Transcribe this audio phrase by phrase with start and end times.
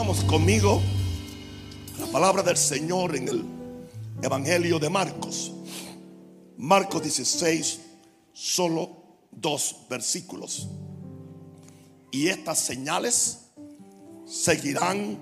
[0.00, 0.80] Vamos conmigo
[1.98, 3.44] a la palabra del Señor en el
[4.22, 5.52] Evangelio de Marcos.
[6.56, 7.80] Marcos 16,
[8.32, 8.96] solo
[9.30, 10.70] dos versículos.
[12.10, 13.40] Y estas señales
[14.24, 15.18] seguirán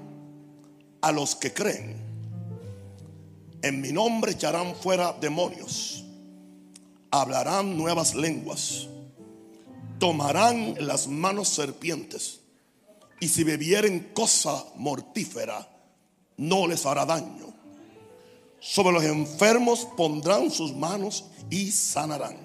[1.01, 1.97] a los que creen.
[3.63, 6.05] En mi nombre echarán fuera demonios.
[7.11, 8.87] Hablarán nuevas lenguas.
[9.99, 12.43] Tomarán las manos serpientes.
[13.21, 15.69] Y si bebieren cosa mortífera,
[16.37, 17.53] no les hará daño.
[18.61, 22.37] Sobre los enfermos pondrán sus manos y sanarán.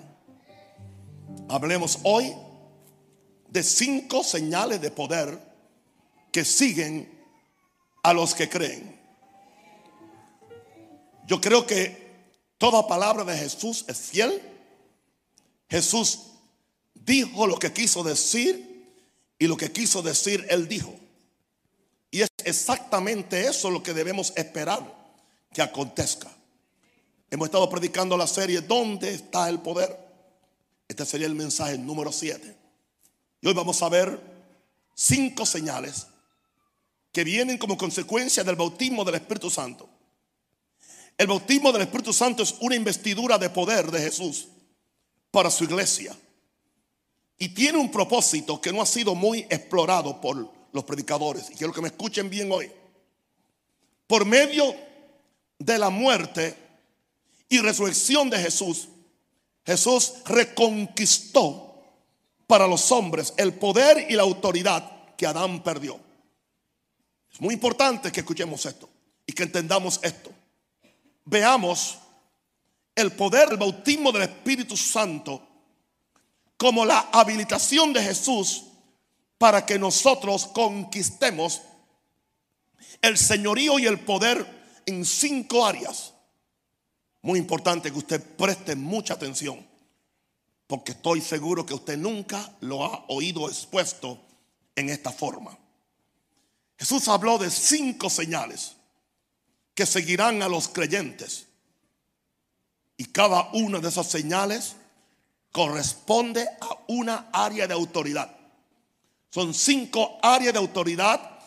[1.49, 2.33] Hablemos hoy
[3.49, 5.39] de cinco señales de poder
[6.31, 7.09] que siguen
[8.01, 8.99] a los que creen.
[11.27, 12.03] Yo creo que
[12.57, 14.41] toda palabra de Jesús es fiel.
[15.69, 16.19] Jesús
[16.93, 18.72] dijo lo que quiso decir
[19.39, 20.93] y lo que quiso decir Él dijo.
[22.11, 24.83] Y es exactamente eso lo que debemos esperar
[25.51, 26.31] que acontezca.
[27.31, 29.97] Hemos estado predicando la serie ¿Dónde está el poder?
[30.87, 32.55] Este sería el mensaje número 7.
[33.41, 34.19] Y hoy vamos a ver
[34.93, 36.05] cinco señales
[37.11, 39.89] que vienen como consecuencia del bautismo del Espíritu Santo.
[41.17, 44.47] El bautismo del Espíritu Santo es una investidura de poder de Jesús
[45.31, 46.15] para su iglesia.
[47.37, 51.49] Y tiene un propósito que no ha sido muy explorado por los predicadores.
[51.49, 52.71] Y quiero que me escuchen bien hoy.
[54.07, 54.75] Por medio
[55.59, 56.55] de la muerte
[57.49, 58.89] y resurrección de Jesús,
[59.65, 61.81] Jesús reconquistó
[62.47, 65.99] para los hombres el poder y la autoridad que Adán perdió.
[67.31, 68.89] Es muy importante que escuchemos esto
[69.25, 70.31] y que entendamos esto.
[71.25, 71.97] Veamos
[72.95, 75.41] el poder, el bautismo del Espíritu Santo
[76.63, 78.63] como la habilitación de Jesús
[79.37, 81.61] para que nosotros conquistemos
[83.01, 86.13] el señorío y el poder en cinco áreas.
[87.21, 89.67] Muy importante que usted preste mucha atención,
[90.65, 94.21] porque estoy seguro que usted nunca lo ha oído expuesto
[94.73, 95.59] en esta forma.
[96.77, 98.77] Jesús habló de cinco señales
[99.75, 101.45] que seguirán a los creyentes.
[102.95, 104.77] Y cada una de esas señales
[105.53, 108.35] corresponde a una área de autoridad.
[109.29, 111.39] Son cinco áreas de autoridad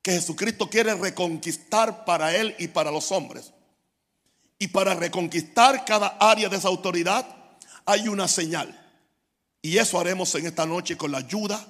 [0.00, 3.52] que Jesucristo quiere reconquistar para él y para los hombres.
[4.58, 7.26] Y para reconquistar cada área de esa autoridad
[7.84, 8.78] hay una señal.
[9.60, 11.66] Y eso haremos en esta noche con la ayuda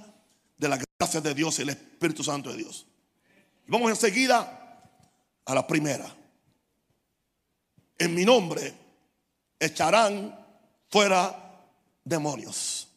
[0.58, 2.86] de la gracia de Dios y el Espíritu Santo de Dios.
[3.66, 4.78] Vamos enseguida
[5.46, 6.14] a la primera.
[7.98, 8.74] En mi nombre
[9.58, 10.38] echarán
[10.90, 11.41] fuera
[12.04, 12.88] demonios.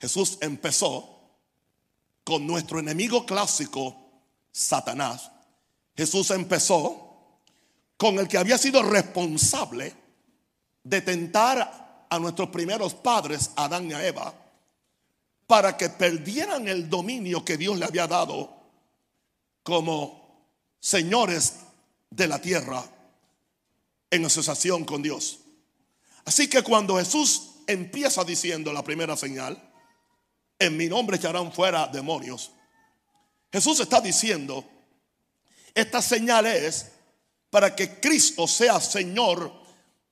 [0.00, 1.16] Jesús empezó
[2.24, 3.96] con nuestro enemigo clásico,
[4.52, 5.30] Satanás.
[5.96, 7.40] Jesús empezó
[7.96, 9.94] con el que había sido responsable
[10.82, 14.34] de tentar a nuestros primeros padres, Adán y Eva,
[15.46, 18.54] para que perdieran el dominio que Dios le había dado
[19.62, 20.48] como
[20.80, 21.54] señores
[22.10, 22.84] de la tierra
[24.10, 25.40] en asociación con Dios.
[26.24, 29.60] Así que cuando Jesús empieza diciendo la primera señal,
[30.58, 32.52] en mi nombre echarán fuera demonios.
[33.52, 34.64] Jesús está diciendo,
[35.74, 36.92] esta señal es
[37.50, 39.52] para que Cristo sea Señor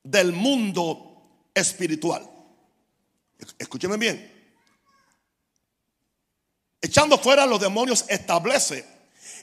[0.02, 2.30] del mundo espiritual.
[3.58, 4.32] Escúcheme bien.
[6.80, 8.84] Echando fuera los demonios establece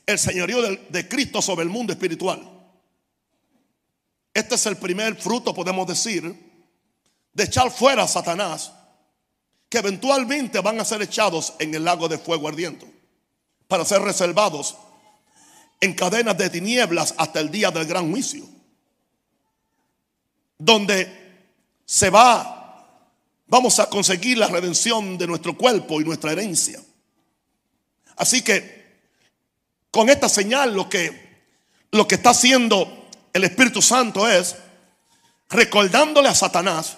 [0.06, 2.48] el señorío de, Cristo sobre el mundo espiritual.
[4.34, 6.51] Este es el primer fruto, podemos decir,
[7.34, 8.72] de echar fuera a Satanás,
[9.70, 12.86] que eventualmente van a ser echados en el lago de fuego ardiente,
[13.68, 14.76] para ser reservados
[15.80, 18.46] en cadenas de tinieblas hasta el día del gran juicio,
[20.58, 21.22] donde
[21.86, 22.88] se va,
[23.48, 26.80] vamos a conseguir la redención de nuestro cuerpo y nuestra herencia.
[28.18, 28.82] Así que
[29.90, 31.46] con esta señal lo que,
[31.92, 34.56] lo que está haciendo el Espíritu Santo es
[35.50, 36.98] recordándole a Satanás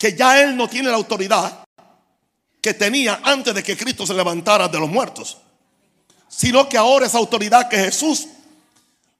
[0.00, 1.62] que ya él no tiene la autoridad
[2.62, 5.36] que tenía antes de que Cristo se levantara de los muertos,
[6.26, 8.26] sino que ahora esa autoridad que Jesús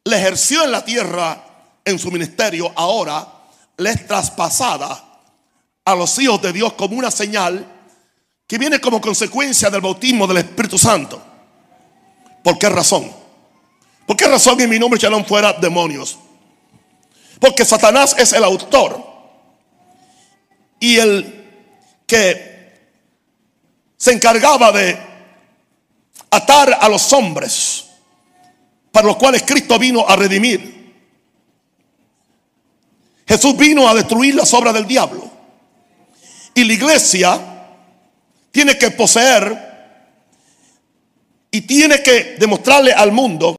[0.05, 1.45] le ejerció en la tierra
[1.85, 3.29] en su ministerio, ahora
[3.77, 5.05] le es traspasada
[5.85, 7.67] a los hijos de Dios como una señal
[8.47, 11.23] que viene como consecuencia del bautismo del Espíritu Santo.
[12.43, 13.13] ¿Por qué razón?
[14.07, 16.19] ¿Por qué razón en mi nombre echaron fuera demonios?
[17.39, 19.10] Porque Satanás es el autor
[20.81, 22.51] y el que
[23.97, 24.99] se encargaba de
[26.31, 27.85] atar a los hombres,
[28.91, 30.81] para los cuales Cristo vino a redimir.
[33.29, 35.31] Jesús vino a destruir las obras del diablo.
[36.55, 37.41] Y la iglesia
[38.51, 39.69] tiene que poseer
[41.51, 43.57] y tiene que demostrarle al mundo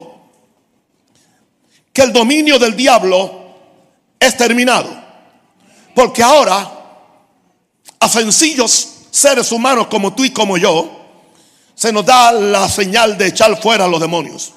[1.93, 3.55] que el dominio del diablo
[4.19, 4.89] es terminado.
[5.93, 6.80] Porque ahora
[8.01, 10.89] a sencillos seres humanos como tú y como yo,
[11.75, 14.53] se nos da la señal de echar fuera a los demonios.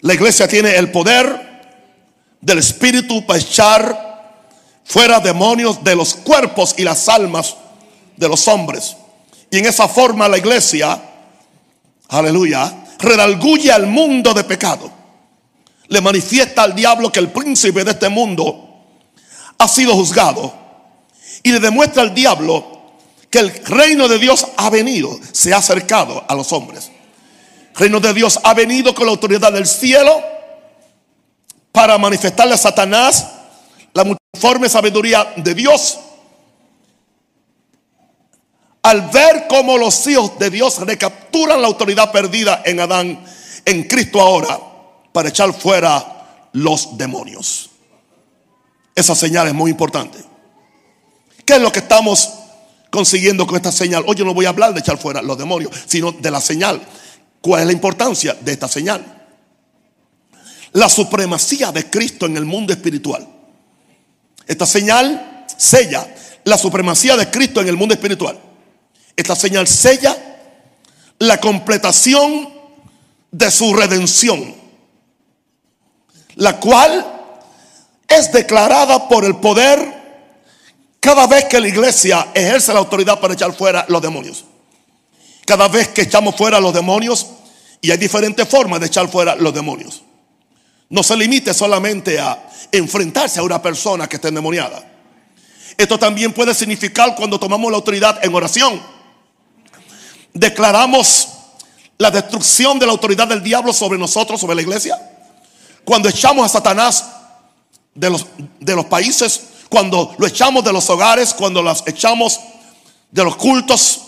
[0.00, 1.48] La iglesia tiene el poder
[2.40, 4.50] del Espíritu para echar
[4.84, 7.56] fuera demonios de los cuerpos y las almas
[8.16, 8.96] de los hombres.
[9.48, 11.00] Y en esa forma la iglesia,
[12.08, 14.90] aleluya, redalguye al mundo de pecado.
[15.86, 18.86] Le manifiesta al diablo que el príncipe de este mundo
[19.56, 20.59] ha sido juzgado.
[21.42, 22.80] Y le demuestra al diablo
[23.30, 26.90] que el reino de Dios ha venido, se ha acercado a los hombres.
[27.72, 30.20] El reino de Dios ha venido con la autoridad del cielo
[31.72, 33.26] para manifestarle a Satanás
[33.92, 35.98] la multiforme sabiduría de Dios.
[38.82, 43.24] Al ver cómo los hijos de Dios recapturan la autoridad perdida en Adán,
[43.64, 44.58] en Cristo ahora,
[45.12, 47.70] para echar fuera los demonios.
[48.94, 50.29] Esa señal es muy importante.
[51.50, 52.30] ¿Qué es lo que estamos
[52.90, 54.04] consiguiendo con esta señal?
[54.06, 56.80] Hoy yo no voy a hablar de echar fuera los demonios, sino de la señal.
[57.40, 59.04] ¿Cuál es la importancia de esta señal?
[60.74, 63.26] la supremacía de Cristo en el mundo espiritual.
[64.46, 66.06] Esta señal sella
[66.44, 68.38] la supremacía de Cristo en el mundo espiritual.
[69.16, 70.16] Esta señal sella
[71.18, 72.48] la completación
[73.32, 74.54] de su redención,
[76.36, 77.04] la cual
[78.06, 79.99] es declarada por el poder
[81.00, 84.44] cada vez que la iglesia ejerce la autoridad para echar fuera los demonios.
[85.46, 87.26] Cada vez que echamos fuera los demonios,
[87.80, 90.02] y hay diferentes formas de echar fuera los demonios.
[90.90, 94.84] No se limite solamente a enfrentarse a una persona que está endemoniada.
[95.78, 98.82] Esto también puede significar cuando tomamos la autoridad en oración.
[100.34, 101.28] Declaramos
[101.96, 104.98] la destrucción de la autoridad del diablo sobre nosotros, sobre la iglesia.
[105.84, 107.06] Cuando echamos a Satanás
[107.94, 108.26] de los,
[108.58, 109.40] de los países,
[109.70, 112.40] cuando lo echamos de los hogares, cuando los echamos
[113.10, 114.00] de los cultos,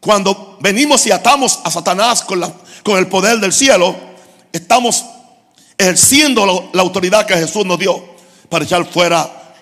[0.00, 3.94] cuando venimos y atamos a Satanás con, la, con el poder del cielo,
[4.52, 5.04] estamos
[5.78, 8.02] ejerciendo la autoridad que Jesús nos dio
[8.48, 9.54] para echar fuera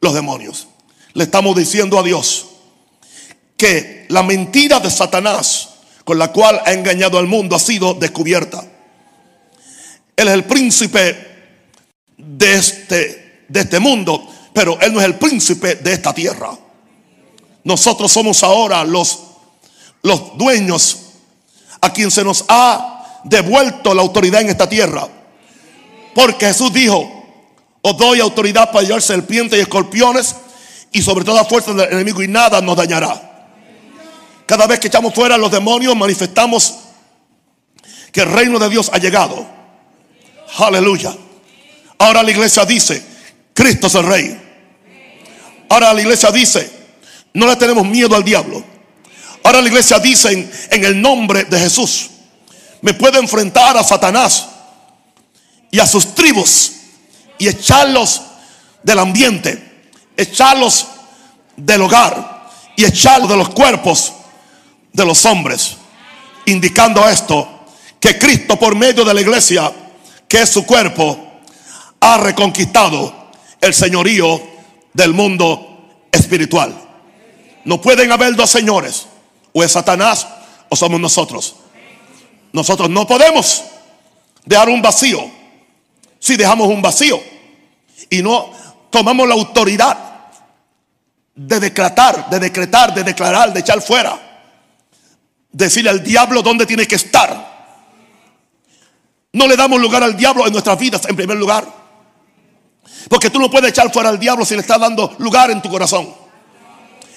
[0.00, 0.66] los demonios.
[1.14, 2.46] Le estamos diciendo a Dios
[3.56, 5.70] que la mentira de Satanás
[6.04, 8.64] con la cual ha engañado al mundo ha sido descubierta.
[10.16, 11.26] Él es el príncipe
[12.16, 16.50] de este, de este mundo, pero Él no es el príncipe de esta tierra.
[17.62, 19.18] Nosotros somos ahora los,
[20.00, 20.96] los dueños
[21.78, 25.06] a quien se nos ha devuelto la autoridad en esta tierra.
[26.14, 27.06] Porque Jesús dijo,
[27.82, 30.34] os doy autoridad para llevar serpientes y escorpiones
[30.90, 33.50] y sobre toda fuerza del enemigo y nada nos dañará.
[34.46, 36.76] Cada vez que echamos fuera a los demonios manifestamos
[38.10, 39.46] que el reino de Dios ha llegado.
[40.56, 41.14] Aleluya.
[41.98, 43.04] Ahora la iglesia dice,
[43.52, 44.45] Cristo es el rey.
[45.68, 46.70] Ahora la iglesia dice,
[47.34, 48.64] no le tenemos miedo al diablo.
[49.42, 52.10] Ahora la iglesia dice en, el nombre de Jesús,
[52.80, 54.48] me puedo enfrentar a Satanás
[55.70, 56.72] y a sus tribus
[57.38, 58.22] y echarlos
[58.82, 59.86] del ambiente,
[60.16, 60.86] echarlos
[61.56, 64.12] del hogar y echarlos de los cuerpos
[64.92, 65.76] de los hombres,
[66.46, 67.66] indicando esto
[68.00, 69.72] que Cristo por medio de la iglesia,
[70.26, 71.40] que es su cuerpo,
[72.00, 74.55] ha reconquistado el señorío
[74.96, 76.74] del mundo espiritual.
[77.64, 79.06] No pueden haber dos señores,
[79.52, 80.26] o es Satanás
[80.68, 81.56] o somos nosotros.
[82.52, 83.62] Nosotros no podemos
[84.44, 85.30] dejar un vacío
[86.18, 87.20] si dejamos un vacío
[88.08, 88.50] y no
[88.90, 89.98] tomamos la autoridad
[91.34, 94.18] de decretar, de decretar, de declarar, de echar fuera,
[95.52, 97.54] decirle al diablo dónde tiene que estar.
[99.34, 101.85] No le damos lugar al diablo en nuestras vidas en primer lugar.
[103.08, 105.70] Porque tú no puedes echar fuera al diablo si le estás dando lugar en tu
[105.70, 106.08] corazón.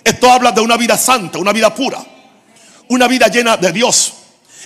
[0.03, 2.03] Esto habla de una vida santa, una vida pura,
[2.89, 4.13] una vida llena de Dios.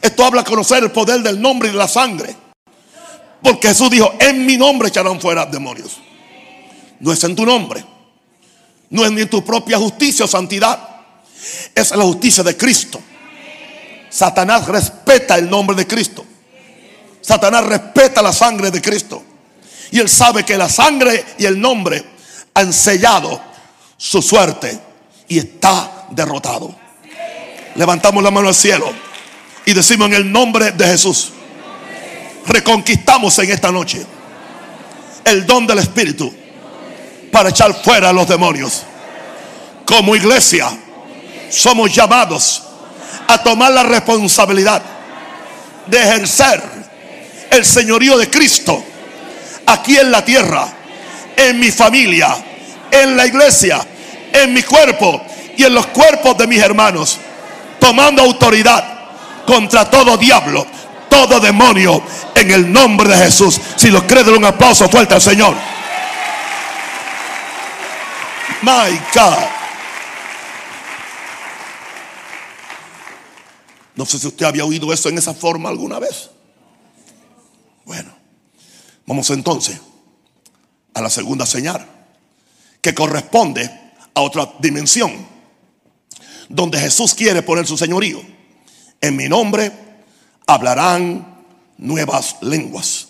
[0.02, 2.36] Esto habla de conocer el poder del nombre y de la sangre.
[3.42, 5.98] Porque Jesús dijo, en mi nombre echarán fuera demonios.
[7.00, 7.84] No es en tu nombre.
[8.90, 10.80] No es ni en tu propia justicia o santidad.
[11.76, 13.02] Es la justicia de Cristo.
[14.10, 16.26] Satanás respeta el nombre de Cristo.
[17.20, 19.24] Satanás respeta la sangre de Cristo.
[19.94, 22.04] Y él sabe que la sangre y el nombre
[22.56, 23.40] han sellado
[23.96, 24.76] su suerte
[25.28, 26.74] y está derrotado.
[27.76, 28.92] Levantamos la mano al cielo.
[29.68, 31.30] Y decimos en el nombre de Jesús.
[32.48, 34.04] Reconquistamos en esta noche
[35.26, 36.34] el don del Espíritu
[37.32, 38.82] para echar fuera a los demonios.
[39.86, 40.76] Como iglesia
[41.52, 42.64] somos llamados
[43.28, 44.82] a tomar la responsabilidad
[45.86, 46.64] de ejercer
[47.52, 48.84] el señorío de Cristo
[49.66, 50.68] aquí en la tierra,
[51.36, 52.36] en mi familia,
[52.92, 53.86] en la iglesia,
[54.32, 55.22] en mi cuerpo
[55.58, 57.20] y en los cuerpos de mis hermanos,
[57.80, 58.84] tomando autoridad
[59.46, 60.66] contra todo diablo,
[61.10, 62.02] todo demonio,
[62.36, 63.60] en el nombre de Jesús.
[63.76, 65.56] Si lo cree, un aplauso fuerte al Señor.
[68.62, 69.44] My God.
[73.96, 76.32] No sé si usted había oído eso en esa forma alguna vez.
[77.86, 78.12] Bueno,
[79.06, 79.80] vamos entonces
[80.94, 81.86] a la segunda señal,
[82.82, 83.70] que corresponde
[84.14, 85.12] a otra dimensión,
[86.50, 88.22] donde Jesús quiere poner su señorío.
[89.02, 89.72] En mi nombre
[90.46, 91.44] hablarán
[91.78, 93.08] nuevas lenguas.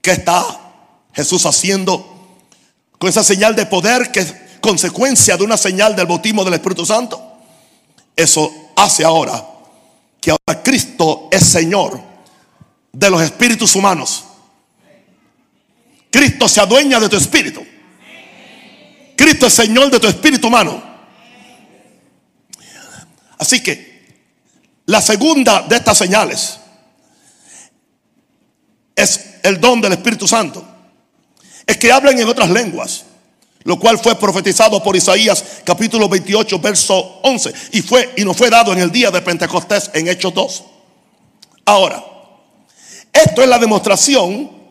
[0.00, 0.44] ¿Qué está
[1.12, 2.38] Jesús haciendo
[2.98, 6.84] con esa señal de poder que es consecuencia de una señal del bautismo del Espíritu
[6.84, 7.22] Santo?
[8.16, 9.44] Eso hace ahora
[10.20, 12.00] que ahora Cristo es Señor
[12.92, 14.24] de los espíritus humanos.
[16.14, 17.66] Cristo se adueña de tu espíritu.
[19.16, 20.80] Cristo es Señor de tu espíritu humano.
[23.36, 24.14] Así que
[24.86, 26.60] la segunda de estas señales
[28.94, 30.64] es el don del Espíritu Santo.
[31.66, 33.06] Es que hablen en otras lenguas,
[33.64, 38.50] lo cual fue profetizado por Isaías capítulo 28, verso 11, y fue y nos fue
[38.50, 40.64] dado en el día de Pentecostés en Hechos 2.
[41.64, 42.04] Ahora,
[43.12, 44.63] esto es la demostración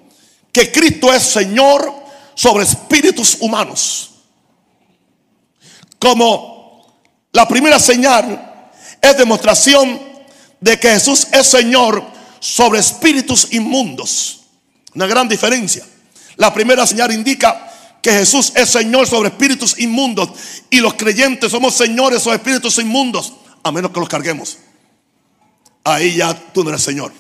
[0.54, 1.92] que Cristo es Señor
[2.36, 4.12] sobre espíritus humanos.
[5.98, 6.94] Como
[7.32, 10.00] la primera señal es demostración
[10.62, 12.04] de que Jesús es Señor
[12.40, 14.42] sobre espíritus inmundos.
[14.94, 15.86] Una gran diferencia.
[16.36, 20.30] La primera señal indica que Jesús es Señor sobre espíritus inmundos
[20.70, 23.34] y los creyentes somos señores sobre espíritus inmundos,
[23.64, 24.58] a menos que los carguemos.
[25.84, 27.12] Ahí ya tú no eres Señor.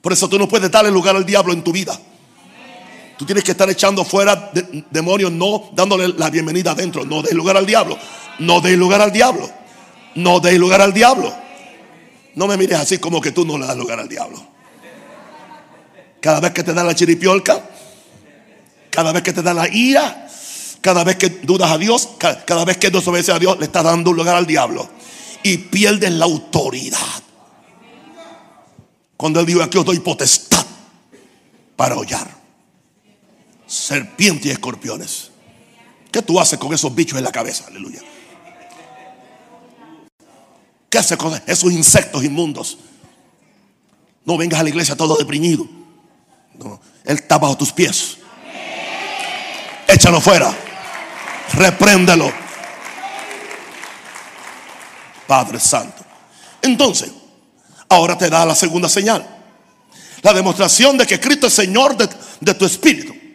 [0.00, 2.00] Por eso tú no puedes darle lugar al diablo en tu vida.
[3.16, 4.52] Tú tienes que estar echando fuera
[4.90, 7.04] demonios, no dándole la bienvenida adentro.
[7.04, 7.98] No des lugar al diablo.
[8.40, 9.50] No des lugar al diablo.
[10.16, 11.32] No des lugar al diablo.
[12.34, 14.44] No me mires así como que tú no le das lugar al diablo.
[16.20, 17.62] Cada vez que te da la chiripiolca,
[18.90, 20.28] cada vez que te da la ira,
[20.82, 24.12] cada vez que dudas a Dios, cada vez que desobedeces a Dios, le estás dando
[24.12, 24.86] lugar al diablo.
[25.42, 27.22] Y pierdes la autoridad.
[29.16, 30.66] Cuando Él dijo, aquí os doy potestad
[31.76, 32.45] para hollar
[33.66, 35.30] serpientes y escorpiones.
[36.10, 37.64] ¿Qué tú haces con esos bichos en la cabeza?
[37.66, 38.00] Aleluya.
[40.88, 42.78] ¿Qué haces con esos insectos inmundos?
[44.24, 45.66] No vengas a la iglesia todo deprimido.
[47.04, 48.18] él está bajo tus pies.
[49.86, 50.54] Échalo fuera.
[51.54, 52.32] Repréndelo.
[55.26, 56.04] Padre Santo.
[56.62, 57.10] Entonces,
[57.88, 59.26] ahora te da la segunda señal.
[60.22, 62.08] La demostración de que Cristo es Señor de,
[62.40, 63.25] de tu espíritu.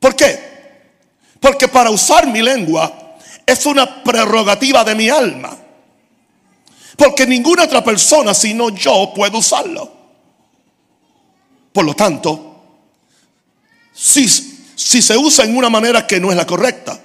[0.00, 0.38] ¿Por qué?
[1.40, 5.56] Porque para usar mi lengua es una prerrogativa de mi alma.
[6.96, 9.92] Porque ninguna otra persona sino yo puede usarlo.
[11.72, 12.60] Por lo tanto,
[13.92, 17.00] si, si se usa en una manera que no es la correcta,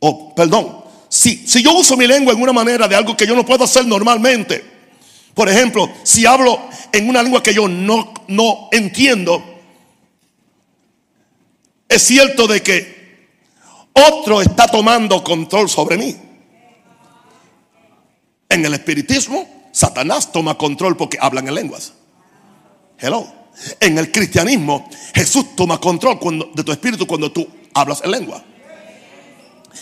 [0.00, 3.34] o perdón, si, si yo uso mi lengua en una manera de algo que yo
[3.34, 4.64] no puedo hacer normalmente,
[5.34, 6.60] por ejemplo, si hablo
[6.92, 9.57] en una lengua que yo no, no entiendo,
[11.88, 12.98] es cierto de que
[13.92, 16.16] otro está tomando control sobre mí.
[18.48, 21.92] En el espiritismo, Satanás toma control porque hablan en lenguas.
[22.98, 23.26] Hello.
[23.80, 26.18] En el cristianismo, Jesús toma control
[26.54, 28.42] de tu espíritu cuando tú hablas en lengua.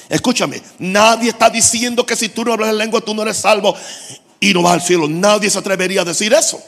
[0.08, 3.74] Escúchame, nadie está diciendo que si tú no hablas en lengua tú no eres salvo
[4.40, 5.08] y no vas al cielo.
[5.08, 6.62] Nadie se atrevería a decir eso.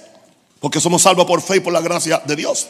[0.61, 2.68] Porque somos salvos por fe y por la gracia de Dios.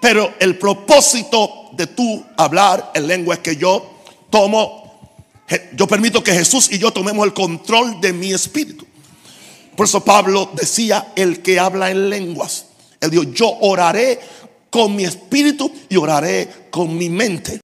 [0.00, 3.98] Pero el propósito de tú hablar en lengua es que yo
[4.30, 4.98] tomo,
[5.74, 8.86] yo permito que Jesús y yo tomemos el control de mi espíritu.
[9.76, 12.66] Por eso Pablo decía, el que habla en lenguas.
[13.00, 14.18] Él dijo, yo oraré
[14.70, 17.60] con mi espíritu y oraré con mi mente.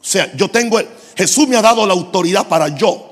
[0.00, 3.08] O sea, yo tengo, el, Jesús me ha dado la autoridad para yo,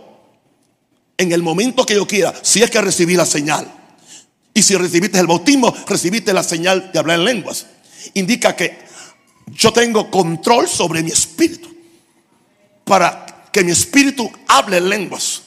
[1.17, 3.67] en el momento que yo quiera, si es que recibí la señal.
[4.53, 7.67] Y si recibiste el bautismo, recibiste la señal de hablar en lenguas
[8.15, 8.79] indica que
[9.47, 11.75] yo tengo control sobre mi espíritu
[12.85, 15.43] para que mi espíritu hable lenguas.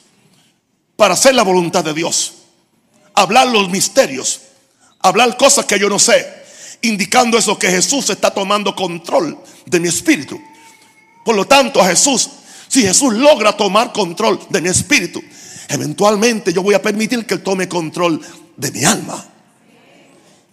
[0.95, 2.33] para hacer la voluntad de Dios.
[3.15, 4.41] Hablar los misterios.
[4.99, 6.25] Hablar cosas que yo no sé.
[6.83, 10.39] Indicando eso que Jesús está tomando control de mi espíritu.
[11.25, 12.29] Por lo tanto, a Jesús,
[12.67, 15.21] si Jesús logra tomar control de mi espíritu,
[15.67, 18.21] eventualmente yo voy a permitir que Él tome control
[18.55, 19.25] de mi alma,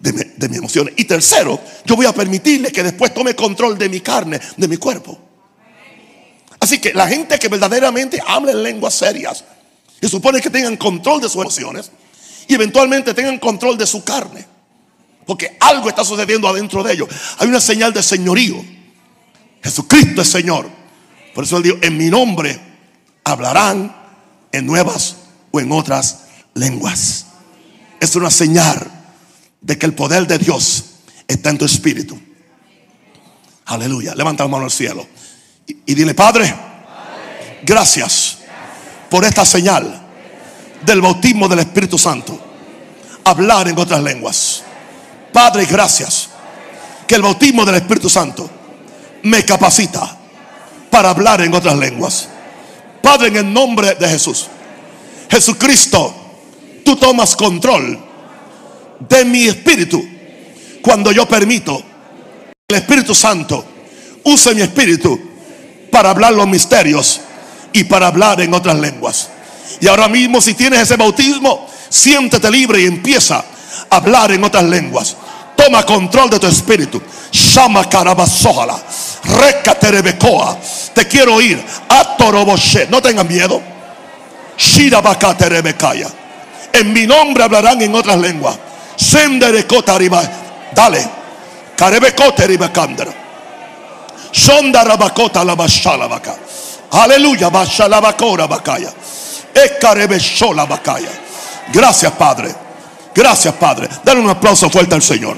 [0.01, 0.95] de, mi, de mis emociones.
[0.97, 4.77] Y tercero, yo voy a permitirle que después tome control de mi carne, de mi
[4.77, 5.19] cuerpo.
[6.59, 9.45] Así que la gente que verdaderamente habla en lenguas serias,
[10.01, 11.91] y supone que tengan control de sus emociones
[12.49, 14.47] y eventualmente tengan control de su carne.
[15.27, 17.09] Porque algo está sucediendo adentro de ellos.
[17.39, 18.65] Hay una señal de señorío.
[19.63, 20.69] Jesucristo es Señor.
[21.35, 22.59] Por eso él dijo, en mi nombre
[23.23, 23.95] hablarán
[24.51, 25.17] en nuevas
[25.51, 26.23] o en otras
[26.55, 27.27] lenguas.
[28.01, 28.91] Es una señal
[29.61, 30.85] de que el poder de Dios
[31.27, 32.19] está en tu espíritu.
[33.67, 34.15] Aleluya.
[34.15, 35.07] Levanta la mano al cielo.
[35.67, 36.53] Y, dile, Padre,
[37.63, 38.39] gracias
[39.09, 40.03] por esta señal
[40.85, 42.39] del bautismo del Espíritu Santo.
[43.25, 44.65] Hablar en otras lenguas.
[45.33, 46.31] Padre, gracias
[47.07, 48.51] que el bautismo del Espíritu Santo
[49.23, 50.19] me capacita
[50.91, 52.29] para hablar en otras lenguas.
[53.01, 54.49] Padre, en el nombre de Jesús.
[55.31, 56.13] Jesucristo,
[56.85, 58.10] tú tomas control
[59.09, 60.07] de mi espíritu
[60.83, 61.83] cuando yo permito
[62.69, 63.65] el Espíritu Santo
[64.23, 65.19] use mi espíritu
[65.91, 67.21] para hablar los misterios
[67.73, 69.29] y para hablar en otras lenguas.
[69.81, 73.45] Y ahora mismo si tienes ese bautismo, siéntete libre y empieza
[73.91, 75.17] a hablar en otras lenguas.
[75.57, 77.03] Toma control de tu espíritu.
[77.33, 78.81] Shama carabasohala.
[79.25, 80.57] Recaterebecoa.
[80.95, 81.63] Te quiero oír.
[81.89, 82.87] Atoroboshe.
[82.89, 83.61] No tengan miedo.
[84.57, 86.09] Shirabakaterebekaya.
[86.73, 88.57] En mi nombre hablarán en otras lenguas.
[89.01, 90.23] Senderekotariba.
[90.75, 91.09] Dale.
[91.77, 93.13] Karebekoteribakandra.
[94.31, 96.37] Sonda rabakota la bashalabaka.
[96.93, 97.49] Aleluya.
[97.51, 98.93] Bashalabakora bakaya.
[99.55, 101.09] Ekarebeshola bakaya.
[101.73, 102.55] Gracias, Padre.
[103.15, 103.89] Gracias, Padre.
[104.05, 105.37] Dale un aplauso fuerte al Señor.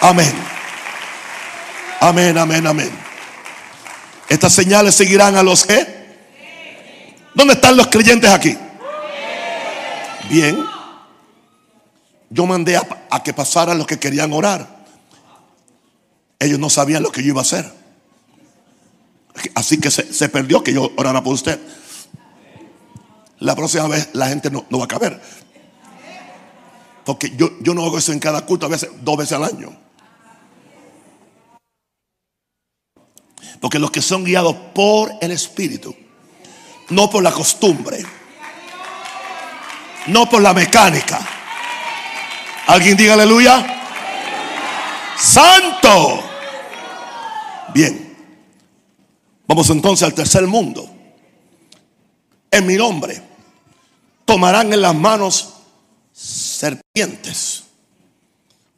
[0.00, 0.34] Amén.
[2.00, 2.90] Amén, amén, amén.
[4.28, 6.06] Estas señales seguirán a los que.
[7.34, 8.56] ¿Dónde están los creyentes aquí?
[10.30, 10.75] Bien.
[12.30, 14.84] Yo mandé a, que pasaran los que querían orar.
[16.38, 17.72] Ellos no sabían lo que yo iba a hacer.
[19.54, 21.60] Así que se, perdió que yo orara por usted.
[23.38, 25.20] La próxima vez la gente no, va a caber.
[27.04, 29.76] Porque yo, yo no hago eso en cada culto, a veces dos veces al año.
[33.60, 35.94] Porque los que son guiados por el Espíritu,
[36.90, 38.04] no por la costumbre,
[40.08, 41.35] no por la mecánica.
[42.66, 43.64] ¿Alguien diga aleluya?
[45.18, 46.22] Santo.
[47.72, 48.16] Bien.
[49.46, 50.90] Vamos entonces al tercer mundo.
[52.50, 53.22] En mi nombre
[54.24, 55.54] tomarán en las manos
[56.12, 57.64] serpientes.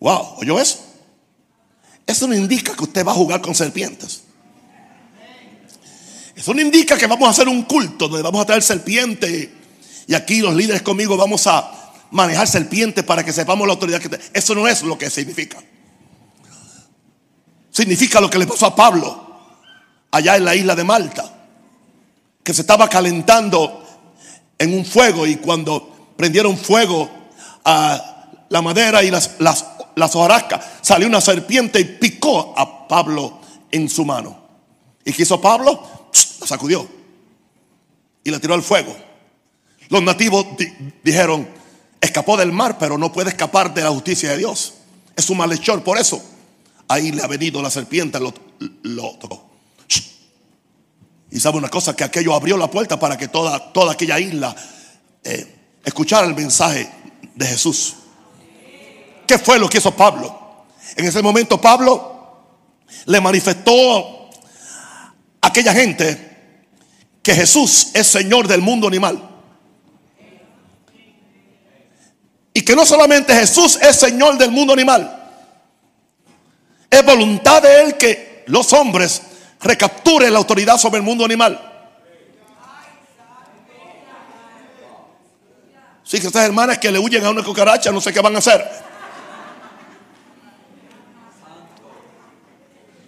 [0.00, 0.84] Wow, ¿oyó eso?
[2.06, 4.22] Eso no indica que usted va a jugar con serpientes.
[6.34, 9.48] Eso no indica que vamos a hacer un culto donde vamos a traer serpientes.
[10.06, 11.77] Y aquí los líderes conmigo vamos a
[12.10, 14.18] manejar serpientes para que sepamos la autoridad que.
[14.32, 15.58] Eso no es lo que significa.
[17.70, 19.28] Significa lo que le pasó a Pablo
[20.10, 21.48] allá en la isla de Malta,
[22.42, 23.84] que se estaba calentando
[24.58, 27.08] en un fuego y cuando prendieron fuego
[27.64, 33.40] a la madera y las, las, las hojarascas, salió una serpiente y picó a Pablo
[33.70, 34.48] en su mano.
[35.04, 36.10] ¿Y qué hizo Pablo?
[36.40, 36.88] La sacudió
[38.24, 38.96] y la tiró al fuego.
[39.88, 40.46] Los nativos
[41.02, 41.48] dijeron,
[42.00, 44.74] escapó del mar, pero no puede escapar de la justicia de Dios.
[45.16, 46.22] Es un malhechor, por eso
[46.88, 48.32] ahí le ha venido la serpiente, lo,
[48.82, 49.48] lo.
[51.30, 54.54] Y sabe una cosa, que aquello abrió la puerta para que toda, toda aquella isla
[55.22, 56.90] eh, escuchara el mensaje
[57.34, 57.94] de Jesús.
[59.26, 60.66] ¿Qué fue lo que hizo Pablo?
[60.96, 62.46] En ese momento Pablo
[63.04, 64.30] le manifestó
[65.40, 66.28] a aquella gente
[67.22, 69.22] que Jesús es Señor del mundo animal.
[72.54, 75.10] Y que no solamente Jesús es Señor del mundo animal,
[76.90, 79.22] es voluntad de Él que los hombres
[79.58, 81.58] recapture la autoridad sobre el mundo animal.
[86.04, 88.40] Sí, que estas hermanas que le huyen a una cucaracha no sé qué van a
[88.40, 88.62] hacer.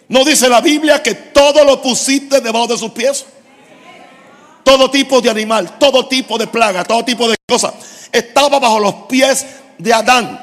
[0.08, 3.26] No dice la Biblia que todo lo pusiste debajo de sus pies.
[4.64, 7.99] Todo tipo de animal, todo tipo de plaga, todo tipo de cosas.
[8.12, 9.46] Estaba bajo los pies
[9.78, 10.40] de Adán.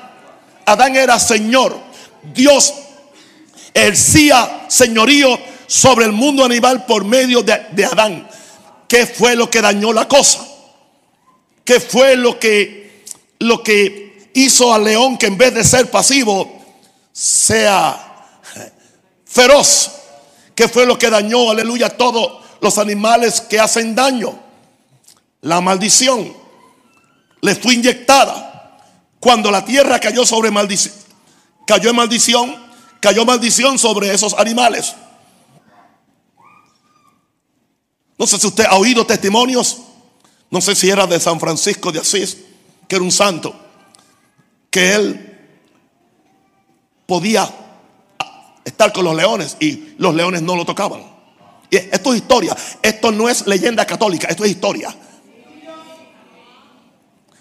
[0.66, 1.78] Adán era Señor.
[2.34, 2.74] Dios
[3.74, 8.28] ejercía señorío sobre el mundo animal por medio de, Adán.
[8.88, 10.46] ¿Qué fue lo que dañó la cosa?
[11.64, 13.04] ¿Qué fue lo que,
[13.40, 16.64] lo que hizo al león que en vez de ser pasivo
[17.12, 18.40] sea
[19.26, 19.92] feroz?
[20.56, 24.40] ¿Qué fue lo que dañó, aleluya, a todos los animales que hacen daño?
[25.42, 26.47] La maldición
[27.42, 28.80] le fue inyectada.
[29.20, 30.94] Cuando la tierra cayó sobre maldición,
[31.66, 32.56] cayó en maldición,
[33.00, 34.96] cayó maldición sobre esos animales.
[38.18, 39.78] No sé si usted ha oído testimonios,
[40.50, 42.38] no sé si era de San Francisco de Asís,
[42.88, 43.56] que era un santo,
[44.70, 45.28] que él
[47.06, 47.50] podía
[48.64, 51.02] estar con los leones y los leones no lo tocaban.
[51.70, 54.96] Y esto es historia, esto no es leyenda católica, esto es historia.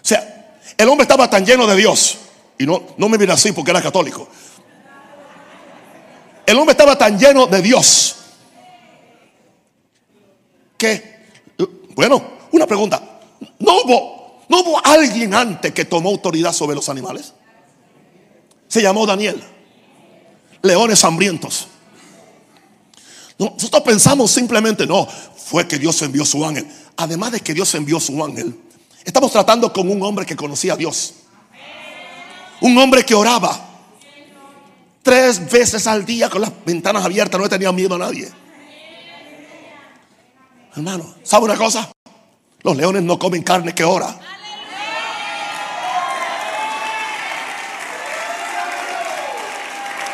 [0.07, 2.17] O sea, el hombre estaba tan lleno de Dios,
[2.57, 4.25] y no, no me mira así porque era católico.
[6.45, 8.15] El hombre estaba tan lleno de Dios
[10.77, 11.27] que,
[11.93, 13.19] bueno, una pregunta,
[13.59, 17.33] ¿no hubo, ¿no hubo alguien antes que tomó autoridad sobre los animales?
[18.69, 19.43] Se llamó Daniel.
[20.61, 21.67] Leones hambrientos.
[23.37, 26.65] nosotros pensamos simplemente, no, fue que Dios envió su ángel.
[26.95, 28.57] Además de que Dios envió su ángel,
[29.07, 31.13] estamos tratando con un hombre que conocía a Dios.
[32.59, 33.57] Un hombre que oraba
[35.01, 38.29] tres veces al día con las ventanas abiertas, no tenía miedo a nadie.
[40.75, 41.89] Hermano, ¿sabe una cosa?
[42.61, 44.19] Los leones no comen carne que ora.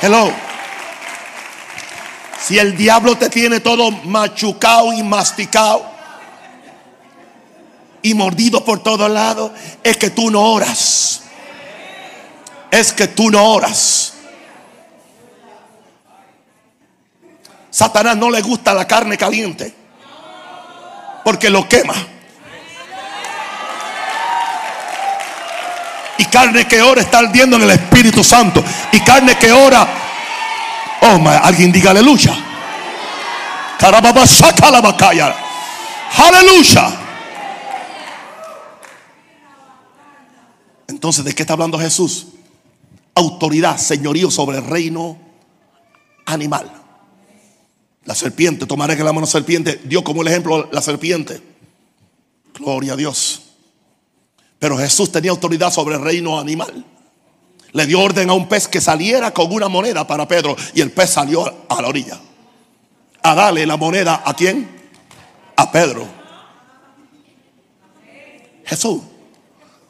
[0.01, 0.31] Hello.
[2.39, 5.92] Si el diablo te tiene todo machucado y masticado
[8.03, 11.23] y mordido por todos lados, es que tú no oras.
[12.69, 14.13] Es que tú no oras.
[17.71, 19.73] Satanás no le gusta la carne caliente
[21.23, 21.95] porque lo quema.
[26.17, 28.63] Y carne que ora está ardiendo en el Espíritu Santo.
[28.91, 29.87] Y carne que ora,
[31.01, 32.35] oh, my, alguien diga aleluya.
[36.17, 37.02] Aleluya.
[40.87, 42.27] Entonces, ¿de qué está hablando Jesús?
[43.15, 45.17] Autoridad, señorío sobre el reino
[46.25, 46.71] animal.
[48.05, 51.41] La serpiente, tomaré que la mano serpiente, dio como el ejemplo la serpiente.
[52.53, 53.41] Gloria a Dios.
[54.59, 56.85] Pero Jesús tenía autoridad sobre el reino animal.
[57.71, 60.91] Le dio orden a un pez que saliera con una moneda para Pedro y el
[60.91, 62.19] pez salió a la orilla.
[63.23, 64.69] A darle la moneda a quién?
[65.55, 66.07] A Pedro.
[68.65, 69.01] Jesús.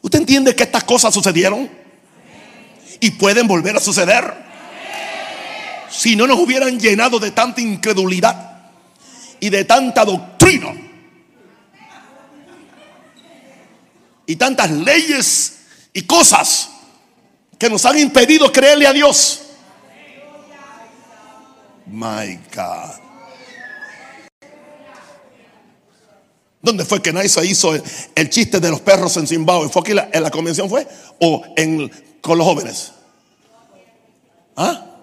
[0.03, 1.69] ¿Usted entiende que estas cosas sucedieron?
[2.99, 4.43] Y pueden volver a suceder
[5.89, 8.69] si no nos hubieran llenado de tanta incredulidad
[9.39, 10.73] y de tanta doctrina
[14.25, 15.59] y tantas leyes
[15.93, 16.69] y cosas
[17.57, 19.41] que nos han impedido creerle a Dios.
[21.87, 23.02] My God.
[26.63, 27.75] ¿Dónde fue que Naisa hizo
[28.15, 29.69] el, chiste de los perros en Zimbabue?
[29.69, 30.87] ¿Fue aquí en la convención fue?
[31.19, 32.93] ¿O en, con los jóvenes?
[34.55, 34.93] ¿Ah?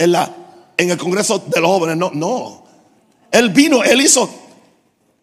[0.00, 0.34] en, la,
[0.78, 1.96] en el Congreso de los Jóvenes.
[1.96, 2.64] No, no.
[3.30, 4.28] Él vino, él hizo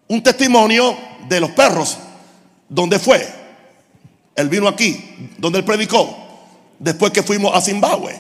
[0.07, 0.95] un testimonio
[1.27, 1.97] de los perros.
[2.69, 3.27] ¿Dónde fue?
[4.35, 6.15] Él vino aquí, donde él predicó,
[6.77, 8.15] después que fuimos a Zimbabue.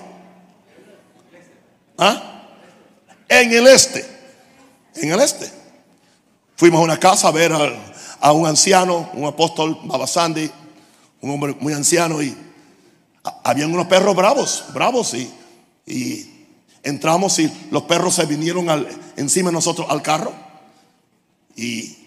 [1.99, 2.43] ¿Ah?
[3.29, 4.16] En el este.
[5.01, 5.51] En el este.
[6.55, 7.51] Fuimos a una casa a ver
[8.19, 10.49] a, un anciano, un apóstol, Babasandi,
[11.21, 12.35] un hombre muy anciano, y
[13.43, 16.33] habían unos perros bravos, bravos, y,
[16.83, 20.33] entramos y los perros se vinieron al, encima de nosotros al carro.
[21.55, 21.97] Y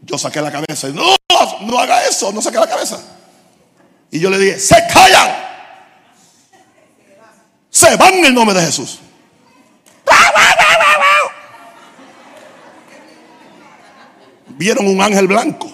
[0.00, 1.04] yo saqué la cabeza y no,
[1.62, 2.98] no haga eso, no saqué la cabeza.
[4.10, 5.48] Y yo le dije, se callan.
[7.70, 9.00] Se van en el nombre de Jesús.
[14.58, 15.70] Vieron un ángel blanco.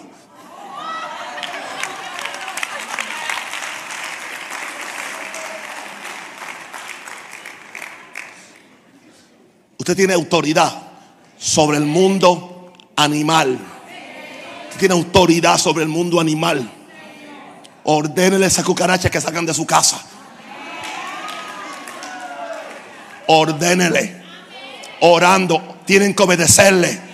[9.78, 10.70] Usted tiene autoridad
[11.38, 13.58] sobre el mundo animal.
[14.78, 16.70] tiene autoridad sobre el mundo animal.
[17.84, 20.04] Ordénele esa cucaracha que sacan de su casa.
[23.28, 24.22] Ordénele.
[25.00, 25.78] Orando.
[25.86, 27.13] Tienen que obedecerle.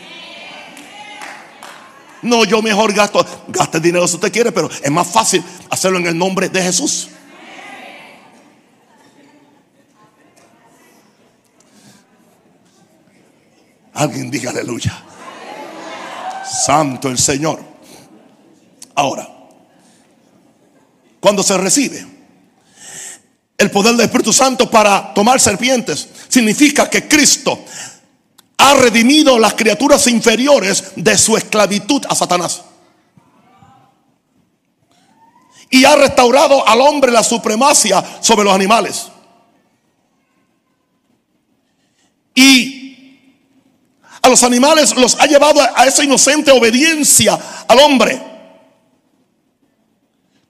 [2.22, 3.24] No, yo mejor gasto.
[3.48, 7.08] Gaste dinero si usted quiere, pero es más fácil hacerlo en el nombre de Jesús.
[13.94, 15.04] Alguien diga aleluya.
[16.64, 17.60] Santo el Señor.
[18.94, 19.28] Ahora,
[21.20, 22.06] cuando se recibe
[23.56, 27.64] el poder del Espíritu Santo para tomar serpientes, significa que Cristo
[28.60, 32.62] ha redimido las criaturas inferiores de su esclavitud a Satanás.
[35.70, 39.06] Y ha restaurado al hombre la supremacia sobre los animales.
[42.34, 43.18] Y
[44.20, 48.30] a los animales los ha llevado a esa inocente obediencia al hombre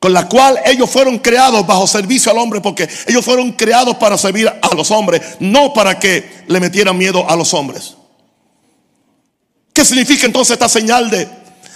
[0.00, 4.16] con la cual ellos fueron creados bajo servicio al hombre, porque ellos fueron creados para
[4.16, 7.96] servir a los hombres, no para que le metieran miedo a los hombres.
[9.72, 11.28] ¿Qué significa entonces esta señal de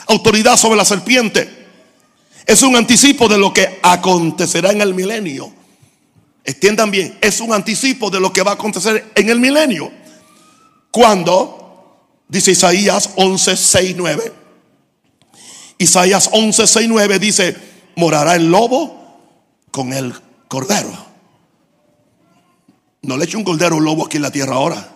[0.06, 1.64] autoridad sobre la serpiente?
[2.46, 5.52] Es un anticipo de lo que acontecerá en el milenio.
[6.44, 9.90] Entiendan bien, es un anticipo de lo que va a acontecer en el milenio.
[10.90, 14.32] Cuando, dice Isaías 11, 6, 9.
[15.78, 17.56] Isaías 11, 6, 9 dice,
[17.96, 19.04] morará el lobo
[19.70, 20.14] con el
[20.48, 20.92] cordero.
[23.02, 24.93] No le eche un cordero un lobo aquí en la tierra ahora.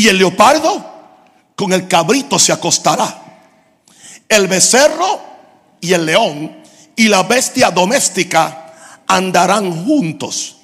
[0.00, 0.82] Y el leopardo
[1.54, 3.22] con el cabrito se acostará.
[4.26, 5.20] El becerro
[5.78, 6.56] y el león
[6.96, 10.56] y la bestia doméstica andarán juntos.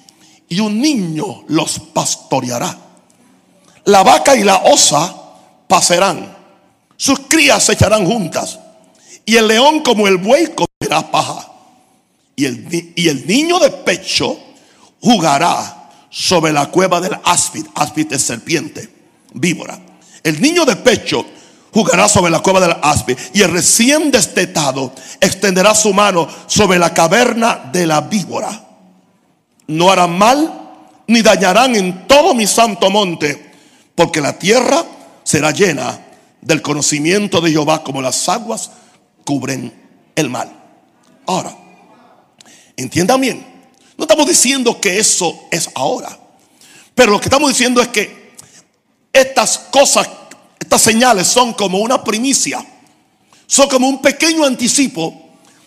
[0.49, 2.75] Y un niño los pastoreará.
[3.83, 5.15] La vaca y la osa
[5.67, 6.35] pasarán.
[6.95, 8.57] Sus crías se echarán juntas.
[9.23, 11.47] Y el león como el buey comerá paja.
[12.35, 14.35] Y el, y el niño de pecho
[14.99, 17.67] jugará sobre la cueva del áspid.
[17.75, 18.96] Áspid es serpiente,
[19.39, 19.79] víbora.
[20.23, 21.25] El niño de pecho
[21.71, 23.17] jugará sobre la cueva del áspid.
[23.33, 28.65] Y el recién destetado extenderá su mano sobre la caverna de la víbora.
[29.67, 30.67] No harán mal
[31.07, 33.51] ni dañarán en todo mi santo monte,
[33.95, 34.83] porque la tierra
[35.23, 35.99] será llena
[36.41, 38.71] del conocimiento de Jehová como las aguas
[39.23, 39.73] cubren
[40.15, 40.51] el mal.
[41.25, 41.55] Ahora,
[42.75, 43.45] entiendan bien,
[43.97, 46.17] no estamos diciendo que eso es ahora,
[46.95, 48.16] pero lo que estamos diciendo es que
[49.21, 50.09] estas cosas,
[50.59, 52.65] estas señales son como una primicia,
[53.45, 55.13] son como un pequeño anticipo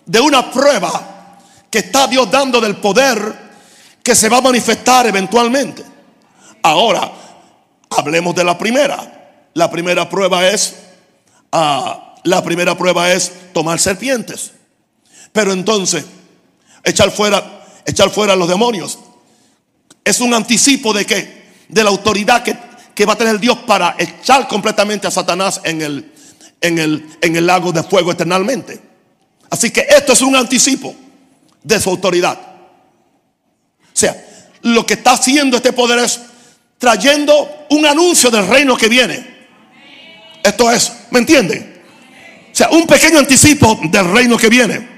[0.07, 1.39] de una prueba
[1.71, 3.51] que está Dios dando del poder
[4.03, 5.85] que se va a manifestar eventualmente.
[6.63, 7.11] Ahora,
[7.91, 9.49] hablemos de la primera.
[9.55, 10.77] La primera prueba es
[11.53, 14.53] a la primera prueba es tomar serpientes.
[15.33, 16.05] Pero entonces,
[16.85, 18.99] echar fuera, echar fuera a los demonios.
[20.05, 21.41] Es un anticipo de qué?
[21.69, 22.57] De la autoridad que,
[23.01, 26.13] que, va a tener Dios para echar completamente a Satanás en el,
[26.61, 28.79] en, el, en el lago de fuego eternamente.
[29.49, 30.95] Así que esto es un anticipo
[31.63, 32.39] de su autoridad.
[32.39, 34.23] O sea,
[34.61, 36.21] lo que está haciendo este poder es
[36.77, 39.49] trayendo un anuncio del reino que viene.
[40.43, 41.83] Esto es, ¿me entienden?
[42.53, 44.89] O sea, un pequeño anticipo del reino que viene.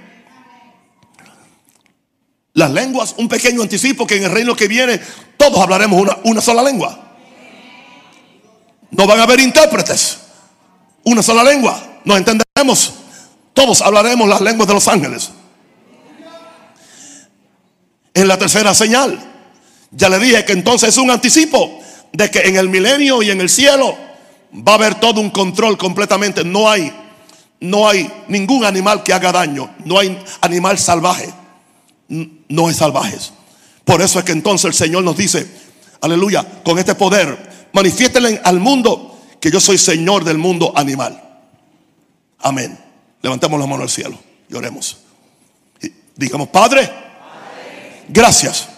[2.54, 5.00] Las lenguas, un pequeño anticipo que en el reino que viene
[5.36, 7.11] todos hablaremos una, una sola lengua.
[8.92, 10.18] No van a haber intérpretes.
[11.04, 12.00] Una sola lengua.
[12.04, 12.92] Nos entenderemos.
[13.52, 15.30] Todos hablaremos las lenguas de los ángeles.
[18.14, 19.18] En la tercera señal,
[19.90, 21.80] ya le dije que entonces es un anticipo
[22.12, 23.96] de que en el milenio y en el cielo
[24.54, 26.44] va a haber todo un control completamente.
[26.44, 26.92] No hay
[27.62, 31.32] no hay ningún animal que haga daño, no hay animal salvaje,
[32.08, 33.32] no hay salvajes.
[33.84, 35.46] Por eso es que entonces el Señor nos dice,
[36.00, 41.20] aleluya, con este poder, manifiéstenle al mundo que yo soy Señor del mundo animal.
[42.40, 42.78] Amén.
[43.22, 44.98] Levantemos la mano al cielo y oremos.
[46.16, 46.90] digamos, Padre,
[48.08, 48.68] gracias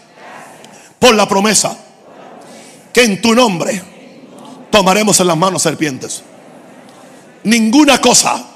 [0.98, 1.76] por la promesa
[2.92, 3.82] que en tu nombre
[4.70, 6.22] tomaremos en las manos serpientes.
[7.44, 8.54] Ninguna cosa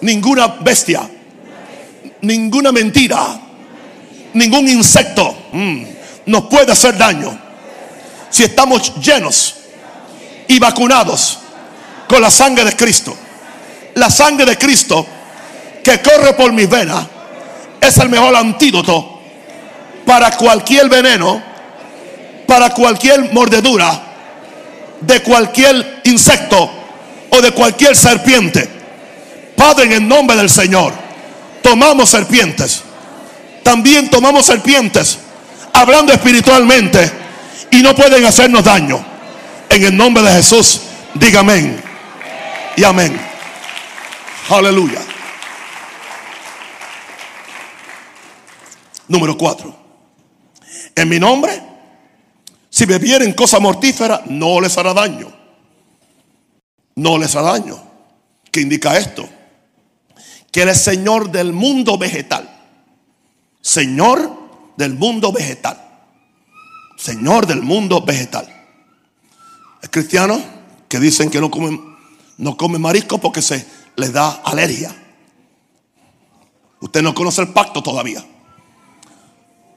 [0.00, 1.08] ninguna bestia,
[2.22, 3.40] ninguna mentira,
[4.34, 5.82] ningún insecto mm,
[6.26, 7.45] nos puede hacer daño
[8.36, 9.54] si estamos llenos
[10.46, 11.38] y vacunados
[12.06, 13.16] con la sangre de Cristo.
[13.94, 15.06] La sangre de Cristo
[15.82, 17.02] que corre por mis venas
[17.80, 19.22] es el mejor antídoto
[20.04, 21.42] para cualquier veneno,
[22.46, 24.02] para cualquier mordedura
[25.00, 26.70] de cualquier insecto
[27.30, 28.68] o de cualquier serpiente.
[29.56, 30.92] Padre, en el nombre del Señor,
[31.62, 32.82] tomamos serpientes.
[33.62, 35.20] También tomamos serpientes,
[35.72, 37.24] hablando espiritualmente,
[37.70, 39.04] y no pueden hacernos daño.
[39.68, 40.80] En el nombre de Jesús,
[41.14, 41.82] diga amén
[42.76, 43.18] y amén.
[44.48, 45.00] Aleluya.
[49.08, 49.76] Número cuatro.
[50.94, 51.62] En mi nombre
[52.68, 55.32] Si bebieren cosa mortífera, no les hará daño.
[56.96, 57.82] No les hará daño.
[58.50, 59.26] ¿Qué indica esto?
[60.52, 62.46] Que Él es Señor del mundo vegetal.
[63.62, 64.30] Señor
[64.76, 65.85] del mundo vegetal.
[66.96, 68.46] Señor del mundo vegetal.
[69.82, 70.42] Es cristiano
[70.88, 71.96] que dicen que no comen,
[72.38, 74.94] no marisco porque se les da alergia.
[76.80, 78.24] Usted no conoce el pacto todavía.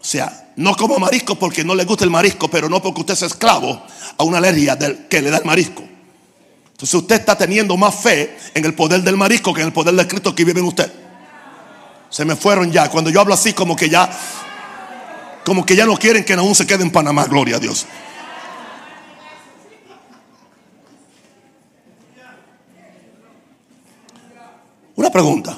[0.01, 3.13] O sea, no come marisco porque no le gusta el marisco, pero no porque usted
[3.13, 3.82] es esclavo
[4.17, 5.84] a una alergia del, que le da el marisco.
[6.71, 9.93] Entonces usted está teniendo más fe en el poder del marisco que en el poder
[9.93, 10.91] del Cristo que vive en usted.
[12.10, 12.89] Se me fueron ya.
[12.89, 14.10] Cuando yo hablo así, como que ya,
[15.45, 17.25] como que ya no quieren que aún se quede en Panamá.
[17.25, 17.86] Gloria a Dios.
[24.95, 25.58] Una pregunta.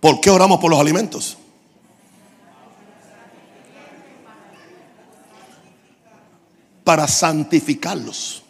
[0.00, 1.36] ¿Por qué oramos por los alimentos?
[6.84, 8.42] Para santificarlos.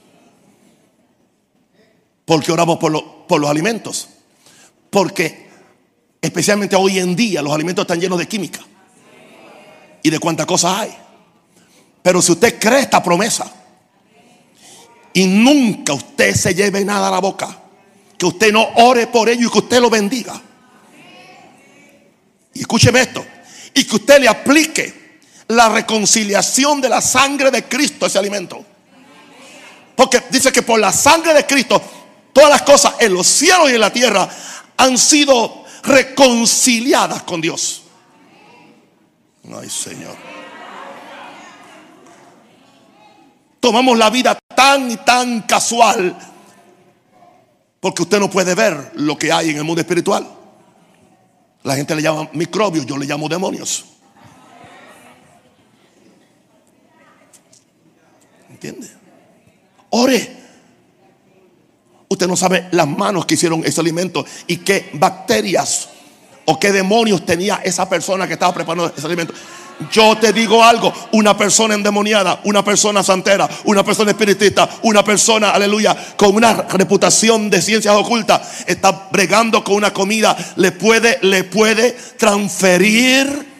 [2.24, 4.08] ¿Por qué oramos por, por los alimentos?
[4.90, 5.48] Porque
[6.20, 8.60] especialmente hoy en día los alimentos están llenos de química
[10.06, 10.96] y de cuántas cosas hay.
[12.00, 13.52] Pero si usted cree esta promesa
[15.12, 17.58] y nunca usted se lleve nada a la boca,
[18.16, 20.40] que usted no ore por ello y que usted lo bendiga.
[22.54, 23.26] Y escúcheme esto.
[23.74, 28.64] Y que usted le aplique la reconciliación de la sangre de Cristo a ese alimento.
[29.96, 31.82] Porque dice que por la sangre de Cristo
[32.32, 34.28] todas las cosas en los cielos y en la tierra
[34.76, 37.85] han sido reconciliadas con Dios.
[39.54, 40.16] Ay, Señor.
[43.60, 46.16] Tomamos la vida tan y tan casual
[47.80, 50.26] porque usted no puede ver lo que hay en el mundo espiritual.
[51.62, 53.84] La gente le llama microbios, yo le llamo demonios.
[58.50, 58.88] ¿Entiende?
[59.90, 60.36] Ore.
[62.08, 65.90] Usted no sabe las manos que hicieron ese alimento y qué bacterias
[66.46, 69.34] o qué demonios tenía esa persona que estaba preparando ese alimento.
[69.92, 75.50] Yo te digo algo, una persona endemoniada, una persona santera, una persona espiritista, una persona,
[75.50, 81.44] aleluya, con una reputación de ciencias ocultas, está bregando con una comida, le puede, le
[81.44, 83.54] puede transferir.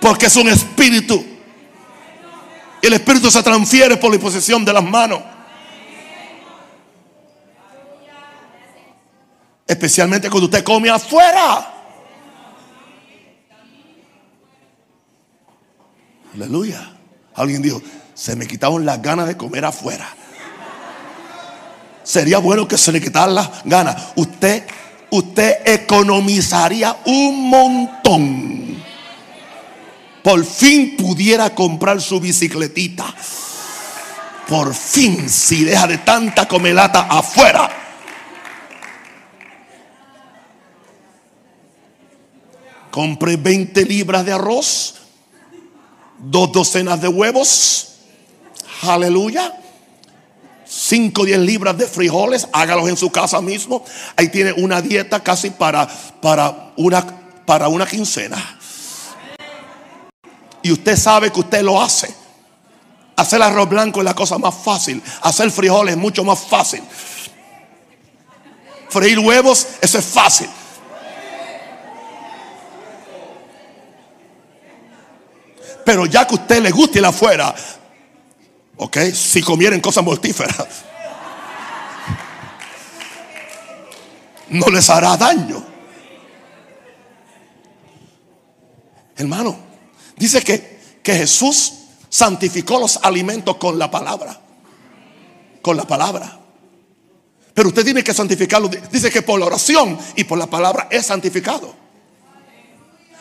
[0.00, 1.22] Porque es un espíritu.
[2.80, 5.20] El espíritu se transfiere por la imposición de las manos.
[9.66, 11.72] Especialmente cuando usted come afuera.
[16.34, 16.90] Aleluya.
[17.34, 17.80] Alguien dijo,
[18.14, 20.06] se me quitaron las ganas de comer afuera.
[22.02, 24.12] Sería bueno que se le quitaran las ganas.
[24.16, 24.64] Usted,
[25.10, 28.82] usted economizaría un montón.
[30.22, 33.04] Por fin pudiera comprar su bicicletita.
[34.48, 37.83] Por fin, si deja de tanta comelata afuera.
[42.94, 44.94] Compre 20 libras de arroz
[46.16, 47.88] dos docenas de huevos,
[48.82, 49.52] aleluya,
[50.64, 53.84] 5 o 10 libras de frijoles, hágalos en su casa mismo.
[54.14, 55.88] Ahí tiene una dieta casi para,
[56.22, 57.04] para, una,
[57.44, 58.60] para una quincena.
[60.62, 62.14] Y usted sabe que usted lo hace.
[63.16, 65.02] Hacer arroz blanco es la cosa más fácil.
[65.22, 66.84] Hacer frijoles es mucho más fácil.
[68.88, 70.48] Freír huevos, eso es fácil.
[75.84, 77.54] Pero ya que a usted le guste ir afuera,
[78.76, 80.66] ok, si comieren cosas mortíferas,
[84.48, 85.62] no les hará daño.
[89.16, 89.56] Hermano,
[90.16, 91.72] dice que, que Jesús
[92.08, 94.40] santificó los alimentos con la palabra.
[95.62, 96.40] Con la palabra.
[97.54, 98.68] Pero usted tiene que santificarlo.
[98.90, 101.83] Dice que por la oración y por la palabra es santificado.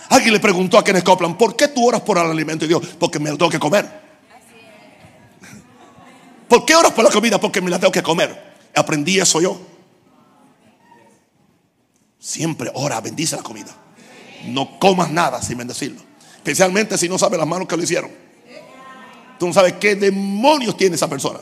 [0.10, 2.66] Alguien le preguntó a quienes coplan, ¿por qué tú oras por el alimento?
[2.66, 4.04] Y Dios, porque me lo tengo que comer.
[6.48, 7.40] ¿Por qué oras por la comida?
[7.40, 8.54] Porque me la tengo que comer.
[8.76, 9.60] Aprendí eso yo.
[12.20, 13.76] Siempre ora, bendice la comida.
[14.46, 16.02] No comas nada sin bendecirlo.
[16.38, 18.12] Especialmente si no sabes las manos que lo hicieron.
[19.40, 21.40] Tú no sabes qué demonios tiene esa persona.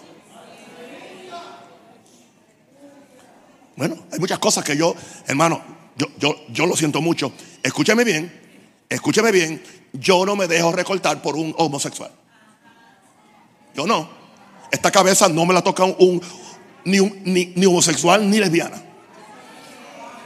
[3.75, 4.95] Bueno, hay muchas cosas que yo,
[5.27, 5.61] hermano,
[5.97, 7.33] yo, yo, yo lo siento mucho.
[7.63, 8.40] Escúchame bien
[8.91, 9.63] escúcheme bien,
[9.93, 12.11] yo no me dejo recortar por un homosexual.
[13.73, 14.09] Yo no.
[14.69, 16.21] Esta cabeza no me la toca un,
[16.83, 18.81] ni, ni, homosexual ni lesbiana.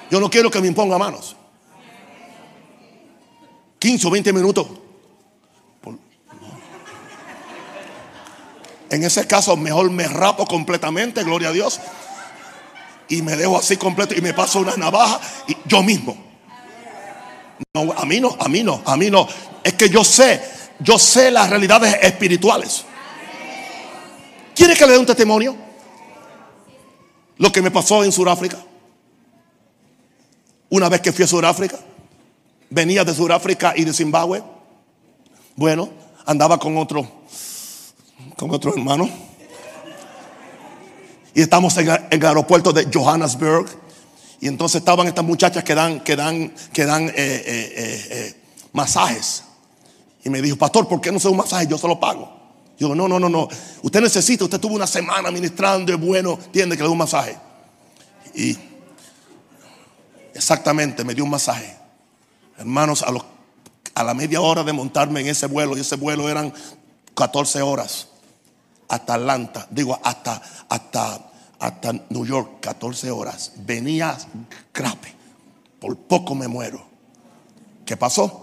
[0.10, 1.36] Yo no quiero que me imponga manos.
[3.80, 4.68] 15 o 20 minutos.
[8.90, 11.80] En ese caso, mejor me rapo completamente, gloria a Dios.
[13.10, 16.35] Y me dejo así completo y me paso una navaja y yo mismo.
[17.74, 19.28] No, a mí no, a mí no, a mí no.
[19.64, 20.42] Es que yo sé,
[20.80, 22.86] yo sé las realidades espirituales.
[24.56, 25.56] ¿Quiere que le dé un testimonio?
[27.38, 28.58] Lo que me pasó en Sudáfrica.
[30.70, 31.78] Una vez que fui a Sudáfrica,
[32.70, 34.44] venía de Sudáfrica y de Zimbabue.
[35.56, 35.90] Bueno,
[36.26, 37.08] andaba con otro,
[38.38, 39.10] con otro hermano.
[41.34, 43.68] Y estamos en, el aeropuerto de Johannesburg.
[44.40, 48.42] Y entonces estaban estas muchachas que dan, que dan, que dan eh, eh, eh,
[48.74, 49.44] masajes.
[50.24, 51.68] Y me dijo, pastor, ¿por qué no se un masaje?
[51.68, 52.36] Yo se lo pago.
[52.78, 53.48] Yo digo, no, no, no, no.
[53.82, 57.38] Usted necesita, usted tuvo una semana ministrando, es bueno, tiene que le dé un masaje.
[58.34, 58.58] Y
[60.34, 61.76] exactamente me dio un masaje.
[62.58, 63.24] Hermanos, a, los,
[63.94, 66.54] a la media hora de montarme en ese vuelo, y ese vuelo eran
[67.16, 68.10] 14 horas,
[68.90, 71.32] hasta Atlanta, digo, hasta, hasta,
[71.66, 73.54] hasta New York, 14 horas.
[73.58, 74.18] Venía
[74.72, 75.14] crape,
[75.80, 76.86] por poco me muero.
[77.86, 78.42] ¿Qué pasó?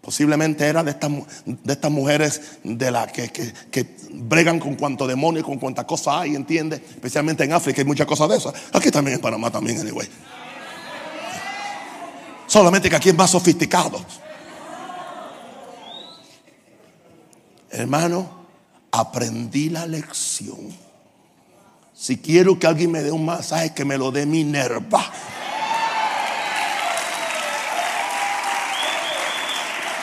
[0.00, 1.10] Posiblemente era de estas,
[1.44, 6.34] de estas mujeres de las que, que, bregan con cuanto demonio con cuanta cosa hay,
[6.34, 6.76] ¿entiende?
[6.76, 8.52] Especialmente en África hay muchas cosas de esas.
[8.72, 10.08] Aquí también en Panamá también, anyway.
[12.46, 14.04] Solamente que aquí es más sofisticado.
[17.70, 18.28] Hermano,
[18.90, 20.91] aprendí la lección.
[21.94, 25.04] Si quiero que alguien me dé un masaje, que me lo dé mi nerva.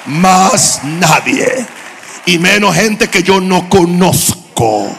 [0.05, 1.65] Más nadie.
[2.25, 4.89] Y menos gente que yo no conozco.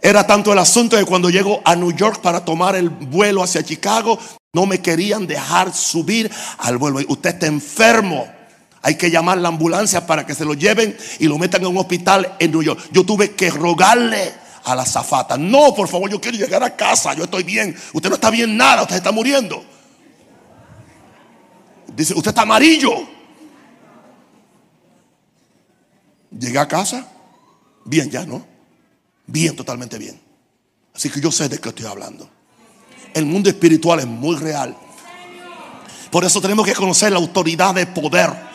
[0.00, 3.62] Era tanto el asunto de cuando llego a New York para tomar el vuelo hacia
[3.62, 4.18] Chicago,
[4.52, 7.00] no me querían dejar subir al vuelo.
[7.08, 8.28] Usted está enfermo.
[8.82, 11.78] Hay que llamar la ambulancia para que se lo lleven y lo metan en un
[11.78, 12.78] hospital en New York.
[12.92, 15.36] Yo tuve que rogarle a la zafata.
[15.36, 17.14] No, por favor, yo quiero llegar a casa.
[17.14, 17.76] Yo estoy bien.
[17.92, 18.82] Usted no está bien nada.
[18.82, 19.64] Usted está muriendo.
[21.94, 23.06] Dice, usted está amarillo.
[26.30, 27.06] Llegué a casa.
[27.84, 28.46] Bien ya, ¿no?
[29.26, 30.20] Bien, totalmente bien.
[30.94, 32.28] Así que yo sé de qué estoy hablando.
[33.12, 34.76] El mundo espiritual es muy real.
[36.10, 38.53] Por eso tenemos que conocer la autoridad de poder.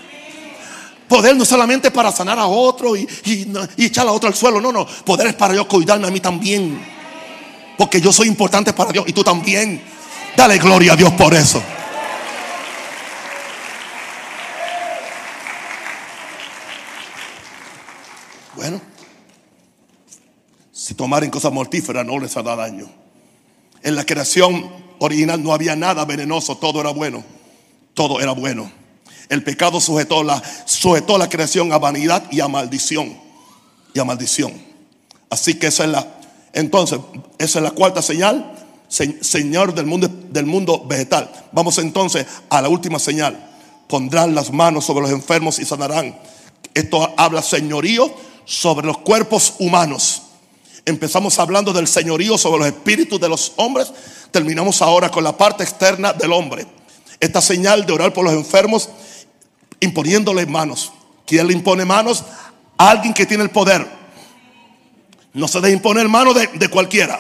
[1.10, 3.08] Poder no solamente para sanar a otro y,
[3.78, 4.62] echar a otro al suelo.
[4.62, 4.86] No, no.
[4.86, 6.80] Poder es para yo cuidarme a mí también.
[7.80, 9.82] Porque yo soy importante para Dios y tú también.
[10.38, 11.64] Dale gloria a Dios por eso.
[18.56, 18.80] Bueno,
[20.72, 22.88] si tomaren cosas mortíferas no les hará daño.
[23.82, 27.24] En la creación original no había nada venenoso, todo era bueno.
[27.96, 28.79] Todo era bueno.
[29.30, 33.16] El pecado sujetó la, sujetó la creación a vanidad y a maldición.
[33.94, 34.52] Y a maldición.
[35.30, 36.08] Así que esa es la,
[36.54, 37.00] entonces,
[37.38, 38.56] esa es la cuarta señal,
[38.90, 41.32] Señor del mundo, del mundo vegetal.
[41.52, 43.48] Vamos entonces a la última señal.
[43.88, 46.18] Pondrán las manos sobre los enfermos y sanarán.
[46.74, 48.12] Esto habla señorío
[48.46, 50.24] sobre los cuerpos humanos.
[50.86, 53.92] Empezamos hablando del señorío sobre los espíritus de los hombres.
[54.32, 56.66] Terminamos ahora con la parte externa del hombre.
[57.20, 58.90] Esta señal de orar por los enfermos
[59.80, 60.92] imponiéndole manos.
[61.26, 62.24] ¿Quién le impone manos?
[62.78, 63.88] Alguien que tiene el poder.
[65.34, 67.20] No se debe imponer manos de, cualquiera.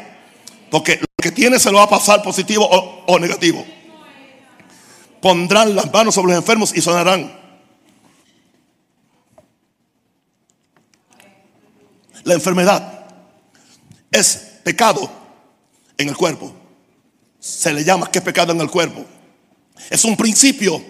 [0.71, 3.65] Porque lo que tiene se lo va a pasar positivo o, o negativo.
[5.21, 7.37] Pondrán las manos sobre los enfermos y sonarán.
[12.23, 13.05] La enfermedad
[14.11, 15.09] es pecado
[15.97, 16.53] en el cuerpo.
[17.39, 19.05] Se le llama que es pecado en el cuerpo.
[19.89, 20.81] Es un principio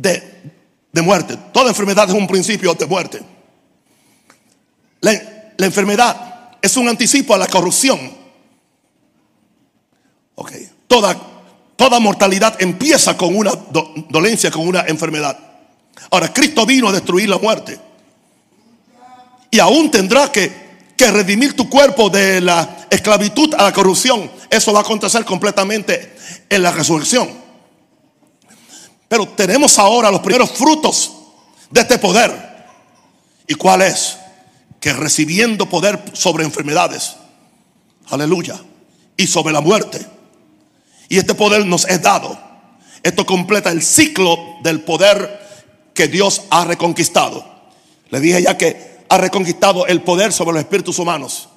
[0.00, 0.52] de,
[0.92, 1.36] de muerte.
[1.52, 3.20] Toda enfermedad es un principio de muerte.
[5.00, 5.12] La,
[5.58, 7.98] enfermedad es un anticipo a la corrupción.
[10.34, 10.52] Ok.
[10.86, 11.16] Toda,
[11.76, 13.52] toda mortalidad empieza con una
[14.08, 15.38] dolencia, con una enfermedad.
[16.10, 17.78] Ahora, Cristo vino a destruir la muerte.
[19.50, 20.68] Y aún tendrá que
[20.98, 24.28] que redimir tu cuerpo de la esclavitud a la corrupción.
[24.50, 26.16] Eso va a acontecer completamente
[26.50, 27.30] en la resurrección.
[29.08, 31.12] Pero tenemos ahora los primeros frutos
[31.70, 32.48] de este poder.
[33.46, 34.18] ¿Y cuál es?
[34.80, 37.16] Que recibiendo poder sobre enfermedades,
[38.10, 38.60] aleluya,
[39.16, 40.06] y sobre la muerte.
[41.08, 42.38] Y este poder nos es dado.
[43.02, 45.46] Esto completa el ciclo del poder
[45.94, 47.44] que Dios ha reconquistado.
[48.10, 51.48] Le dije ya que ha reconquistado el poder sobre los espíritus humanos,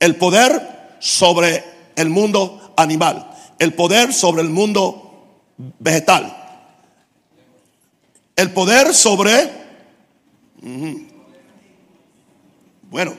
[0.00, 1.64] el poder sobre
[1.94, 5.42] el mundo animal, el poder sobre el mundo
[5.78, 6.45] vegetal,
[8.36, 9.50] el poder sobre...
[12.90, 13.14] Bueno,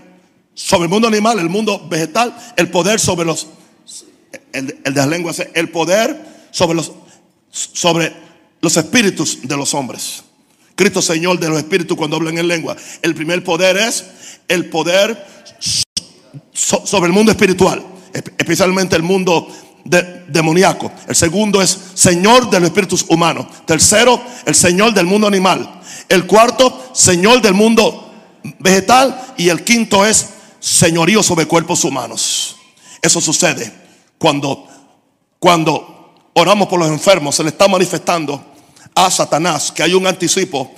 [0.53, 3.47] sobre el mundo animal, el mundo vegetal, el poder sobre los,
[4.53, 6.19] el, de las lenguas, el poder
[6.51, 6.91] sobre los,
[7.51, 8.13] sobre
[8.61, 10.23] los espíritus de los hombres.
[10.75, 12.75] Cristo Señor de los espíritus cuando hablan en lengua.
[13.01, 14.05] El primer poder es
[14.47, 15.25] el poder
[16.53, 17.83] sobre el mundo espiritual,
[18.37, 19.47] especialmente el mundo
[19.89, 20.91] demoníaco.
[21.07, 23.47] El segundo es Señor de los espíritus humanos.
[23.65, 25.81] Tercero, el Señor del mundo animal.
[26.09, 28.11] El cuarto, Señor del mundo
[28.59, 29.33] vegetal.
[29.37, 30.29] Y el quinto es
[30.59, 32.57] señorío sobre cuerpos humanos.
[33.01, 33.71] Eso sucede
[34.17, 34.67] cuando,
[35.39, 37.35] cuando oramos por los enfermos.
[37.35, 38.43] Se le está manifestando
[38.95, 40.71] a Satanás que hay un anticipo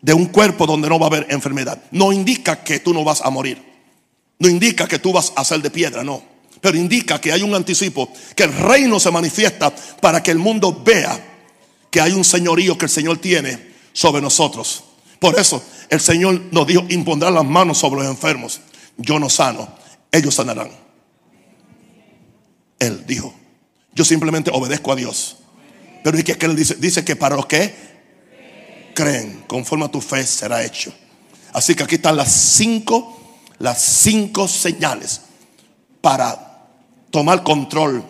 [0.00, 1.82] de un cuerpo donde no va a haber enfermedad.
[1.90, 3.72] No indica que tú no vas a morir.
[4.38, 6.31] No indica que tú vas a ser de piedra, no.
[6.62, 10.80] Pero indica que hay un anticipo, que el reino se manifiesta para que el mundo
[10.84, 11.20] vea
[11.90, 14.84] que hay un señorío que el Señor tiene sobre nosotros.
[15.18, 15.60] Por eso
[15.90, 18.60] el Señor nos dijo, impondrá las manos sobre los enfermos.
[18.96, 19.74] Yo no sano,
[20.12, 20.70] ellos sanarán.
[22.78, 23.34] Él dijo,
[23.92, 25.38] yo simplemente obedezco a Dios.
[26.04, 26.76] Pero ¿y qué, él dice?
[26.76, 27.74] Dice que para los que
[28.94, 30.94] creen, conforme a tu fe será hecho.
[31.52, 35.22] Así que aquí están las cinco, las cinco señales
[36.00, 36.51] para
[37.12, 38.02] tomar control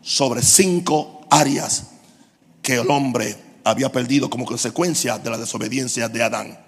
[0.00, 1.88] sobre cinco áreas
[2.62, 6.58] que el hombre había perdido como consecuencia de la desobediencia de Adán.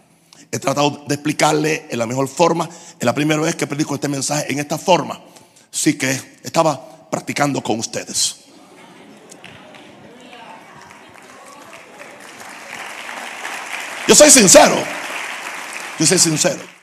[0.50, 2.68] He tratado de explicarle en la mejor forma.
[2.98, 5.20] Es la primera vez que predico este mensaje en esta forma.
[5.72, 6.10] Así que
[6.42, 8.36] estaba practicando con ustedes.
[14.08, 14.76] Yo soy sincero.
[15.98, 16.75] Yo soy sincero.